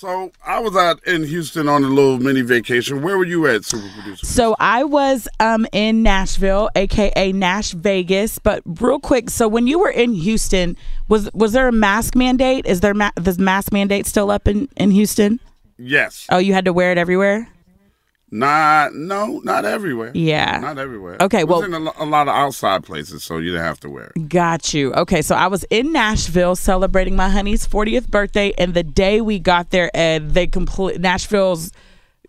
So 0.00 0.32
I 0.46 0.60
was 0.60 0.74
out 0.76 1.06
in 1.06 1.24
Houston 1.24 1.68
on 1.68 1.84
a 1.84 1.88
little 1.88 2.18
mini 2.18 2.40
vacation. 2.40 3.02
Where 3.02 3.18
were 3.18 3.26
you 3.26 3.46
at, 3.46 3.66
super 3.66 3.86
producer? 3.92 4.24
So 4.24 4.56
I 4.58 4.82
was 4.82 5.28
um 5.40 5.66
in 5.72 6.02
Nashville, 6.02 6.70
aka 6.74 7.32
Nash 7.32 7.72
Vegas. 7.72 8.38
But 8.38 8.62
real 8.64 8.98
quick, 8.98 9.28
so 9.28 9.46
when 9.46 9.66
you 9.66 9.78
were 9.78 9.90
in 9.90 10.14
Houston, 10.14 10.74
was 11.08 11.30
was 11.34 11.52
there 11.52 11.68
a 11.68 11.72
mask 11.72 12.16
mandate? 12.16 12.64
Is 12.64 12.80
there 12.80 12.94
ma- 12.94 13.10
the 13.16 13.36
mask 13.38 13.74
mandate 13.74 14.06
still 14.06 14.30
up 14.30 14.48
in 14.48 14.70
in 14.78 14.90
Houston? 14.90 15.38
Yes. 15.76 16.26
Oh, 16.30 16.38
you 16.38 16.54
had 16.54 16.64
to 16.64 16.72
wear 16.72 16.92
it 16.92 16.96
everywhere. 16.96 17.46
Not, 18.32 18.94
no, 18.94 19.40
not 19.42 19.64
everywhere. 19.64 20.12
Yeah. 20.14 20.58
Not 20.60 20.78
everywhere. 20.78 21.16
Okay, 21.20 21.42
well- 21.44 21.62
in 21.62 21.74
a, 21.74 21.92
a 21.98 22.04
lot 22.06 22.28
of 22.28 22.34
outside 22.34 22.84
places, 22.84 23.24
so 23.24 23.38
you 23.38 23.50
didn't 23.50 23.64
have 23.64 23.80
to 23.80 23.90
wear 23.90 24.12
it. 24.14 24.28
Got 24.28 24.72
you. 24.72 24.92
Okay, 24.94 25.20
so 25.22 25.34
I 25.34 25.48
was 25.48 25.64
in 25.70 25.92
Nashville 25.92 26.54
celebrating 26.54 27.16
my 27.16 27.28
honey's 27.28 27.66
40th 27.66 28.08
birthday, 28.08 28.52
and 28.56 28.74
the 28.74 28.84
day 28.84 29.20
we 29.20 29.38
got 29.40 29.70
there, 29.70 29.90
Ed, 29.94 30.30
they 30.30 30.46
complete 30.46 31.00
Nashville's 31.00 31.72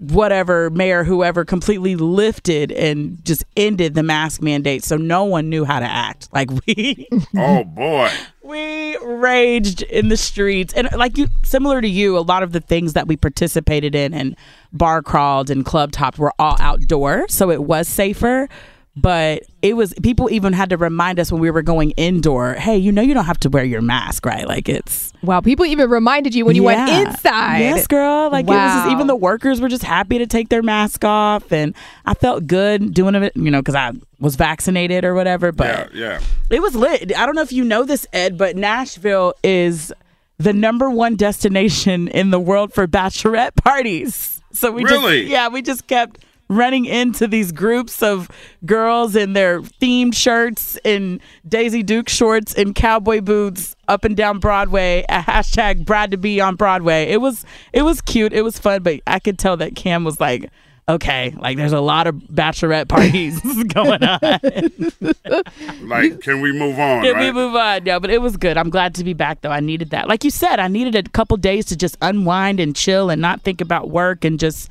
whatever 0.01 0.71
mayor, 0.71 1.03
whoever, 1.03 1.45
completely 1.45 1.95
lifted 1.95 2.71
and 2.71 3.23
just 3.23 3.45
ended 3.55 3.93
the 3.93 4.01
mask 4.01 4.41
mandate, 4.41 4.83
so 4.83 4.97
no 4.97 5.23
one 5.23 5.47
knew 5.47 5.63
how 5.63 5.79
to 5.79 5.85
act. 5.85 6.27
Like 6.33 6.49
we, 6.65 7.07
Oh 7.37 7.63
boy. 7.63 8.09
we 8.41 8.97
raged 8.97 9.83
in 9.83 10.09
the 10.09 10.17
streets, 10.17 10.73
and 10.73 10.89
like 10.97 11.17
you, 11.19 11.27
similar 11.43 11.81
to 11.81 11.87
you, 11.87 12.17
a 12.17 12.19
lot 12.19 12.41
of 12.41 12.51
the 12.51 12.59
things 12.61 12.93
that 12.93 13.07
we 13.07 13.15
participated 13.15 13.93
in 13.93 14.13
and 14.13 14.35
bar 14.73 15.03
crawled 15.03 15.49
and 15.51 15.63
club 15.65 15.91
topped 15.91 16.17
were 16.17 16.33
all 16.39 16.57
outdoor, 16.59 17.27
so 17.29 17.51
it 17.51 17.63
was 17.63 17.87
safer. 17.87 18.49
But 18.95 19.43
it 19.61 19.77
was 19.77 19.93
people 20.03 20.29
even 20.31 20.51
had 20.51 20.69
to 20.71 20.77
remind 20.77 21.17
us 21.17 21.31
when 21.31 21.39
we 21.39 21.49
were 21.49 21.61
going 21.61 21.91
indoor. 21.91 22.55
Hey, 22.55 22.75
you 22.77 22.91
know 22.91 23.01
you 23.01 23.13
don't 23.13 23.23
have 23.25 23.39
to 23.39 23.49
wear 23.49 23.63
your 23.63 23.81
mask, 23.81 24.25
right? 24.25 24.45
Like 24.45 24.67
it's 24.67 25.13
Wow, 25.23 25.39
people 25.39 25.65
even 25.65 25.89
reminded 25.89 26.35
you 26.35 26.45
when 26.45 26.57
you 26.57 26.63
went 26.63 26.89
inside. 26.89 27.59
Yes, 27.59 27.87
girl. 27.87 28.29
Like 28.29 28.45
it 28.45 28.49
was 28.49 28.73
just, 28.83 28.91
even 28.91 29.07
the 29.07 29.15
workers 29.15 29.61
were 29.61 29.69
just 29.69 29.83
happy 29.83 30.17
to 30.17 30.27
take 30.27 30.49
their 30.49 30.61
mask 30.61 31.05
off, 31.05 31.51
and 31.53 31.73
I 32.05 32.15
felt 32.15 32.47
good 32.47 32.93
doing 32.93 33.15
it. 33.15 33.31
You 33.35 33.49
know, 33.49 33.61
because 33.61 33.75
I 33.75 33.93
was 34.19 34.35
vaccinated 34.35 35.05
or 35.05 35.13
whatever. 35.15 35.53
But 35.53 35.93
Yeah, 35.95 36.19
yeah. 36.19 36.21
it 36.49 36.61
was 36.61 36.75
lit. 36.75 37.15
I 37.15 37.25
don't 37.25 37.35
know 37.35 37.43
if 37.43 37.53
you 37.53 37.63
know 37.63 37.85
this, 37.85 38.05
Ed, 38.11 38.37
but 38.37 38.57
Nashville 38.57 39.35
is 39.41 39.93
the 40.37 40.51
number 40.51 40.89
one 40.89 41.15
destination 41.15 42.09
in 42.09 42.31
the 42.31 42.39
world 42.39 42.73
for 42.73 42.87
bachelorette 42.87 43.55
parties. 43.55 44.41
So 44.51 44.69
we 44.71 44.83
Really? 44.83 45.19
just 45.21 45.31
yeah, 45.31 45.47
we 45.47 45.61
just 45.61 45.87
kept 45.87 46.25
running 46.51 46.83
into 46.85 47.27
these 47.27 47.51
groups 47.51 48.03
of 48.03 48.29
girls 48.65 49.15
in 49.15 49.33
their 49.33 49.61
themed 49.61 50.13
shirts 50.13 50.77
and 50.83 51.21
Daisy 51.47 51.81
Duke 51.81 52.09
shorts 52.09 52.53
and 52.53 52.75
cowboy 52.75 53.21
boots 53.21 53.75
up 53.87 54.03
and 54.03 54.17
down 54.17 54.39
Broadway. 54.39 55.05
A 55.07 55.19
hashtag 55.19 55.85
Brad 55.85 56.11
to 56.11 56.17
be 56.17 56.41
on 56.41 56.55
Broadway. 56.55 57.05
It 57.05 57.21
was 57.21 57.45
it 57.71 57.83
was 57.83 58.01
cute. 58.01 58.33
It 58.33 58.41
was 58.41 58.59
fun, 58.59 58.83
but 58.83 58.99
I 59.07 59.19
could 59.19 59.39
tell 59.39 59.57
that 59.57 59.75
Cam 59.75 60.03
was 60.03 60.19
like. 60.19 60.51
Okay, 60.89 61.33
like 61.37 61.55
there's 61.55 61.71
a 61.71 61.79
lot 61.79 62.07
of 62.07 62.15
bachelorette 62.15 62.89
parties 62.89 63.39
going 63.67 64.03
on. 64.03 65.87
Like, 65.87 66.19
can 66.19 66.41
we 66.41 66.51
move 66.51 66.79
on? 66.79 67.03
Can 67.03 67.13
right? 67.13 67.27
we 67.27 67.31
move 67.31 67.55
on? 67.55 67.83
No, 67.85 67.99
but 67.99 68.09
it 68.09 68.19
was 68.19 68.35
good. 68.35 68.57
I'm 68.57 68.69
glad 68.69 68.95
to 68.95 69.05
be 69.05 69.13
back, 69.13 69.39
though. 69.39 69.51
I 69.51 69.61
needed 69.61 69.91
that. 69.91 70.09
Like 70.09 70.25
you 70.25 70.31
said, 70.31 70.59
I 70.59 70.67
needed 70.67 70.95
a 70.95 71.09
couple 71.11 71.37
days 71.37 71.67
to 71.67 71.77
just 71.77 71.95
unwind 72.01 72.59
and 72.59 72.75
chill 72.75 73.09
and 73.09 73.21
not 73.21 73.41
think 73.41 73.61
about 73.61 73.89
work 73.89 74.25
and 74.25 74.37
just 74.37 74.69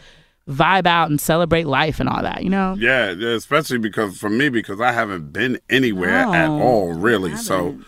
vibe 0.50 0.86
out 0.86 1.10
and 1.10 1.20
celebrate 1.20 1.66
life 1.66 2.00
and 2.00 2.08
all 2.08 2.22
that, 2.22 2.42
you 2.42 2.50
know? 2.50 2.76
Yeah, 2.78 3.12
yeah, 3.12 3.30
especially 3.30 3.78
because 3.78 4.18
for 4.18 4.30
me, 4.30 4.48
because 4.48 4.80
I 4.80 4.92
haven't 4.92 5.32
been 5.32 5.58
anywhere 5.68 6.10
at 6.10 6.48
oh, 6.48 6.60
all, 6.60 6.92
really. 6.92 7.36
So 7.36 7.78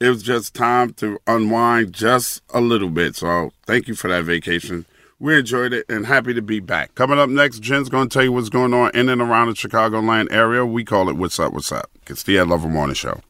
it 0.00 0.08
was 0.08 0.22
just 0.22 0.54
time 0.54 0.92
to 0.94 1.18
unwind 1.26 1.92
just 1.92 2.42
a 2.50 2.60
little 2.60 2.90
bit. 2.90 3.16
So 3.16 3.50
thank 3.66 3.88
you 3.88 3.94
for 3.94 4.08
that 4.08 4.24
vacation. 4.24 4.86
We 5.20 5.36
enjoyed 5.36 5.72
it 5.72 5.84
and 5.88 6.06
happy 6.06 6.32
to 6.34 6.42
be 6.42 6.60
back. 6.60 6.94
Coming 6.94 7.18
up 7.18 7.28
next, 7.28 7.60
Jen's 7.60 7.88
going 7.88 8.08
to 8.08 8.12
tell 8.12 8.22
you 8.22 8.32
what's 8.32 8.50
going 8.50 8.72
on 8.72 8.92
in 8.94 9.08
and 9.08 9.20
around 9.20 9.48
the 9.48 9.54
Chicagoland 9.54 10.30
area. 10.30 10.64
We 10.64 10.84
call 10.84 11.08
it 11.08 11.16
What's 11.16 11.40
Up, 11.40 11.52
What's 11.52 11.72
Up. 11.72 11.90
It's 12.06 12.22
the 12.22 12.38
I 12.38 12.42
Love 12.42 12.62
Lover 12.62 12.68
Morning 12.68 12.94
Show. 12.94 13.20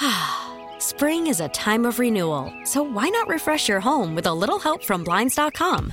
Spring 0.78 1.28
is 1.28 1.38
a 1.38 1.48
time 1.50 1.86
of 1.86 2.00
renewal, 2.00 2.52
so 2.64 2.82
why 2.82 3.08
not 3.08 3.28
refresh 3.28 3.68
your 3.68 3.78
home 3.78 4.16
with 4.16 4.26
a 4.26 4.34
little 4.34 4.58
help 4.58 4.82
from 4.82 5.04
Blinds.com? 5.04 5.92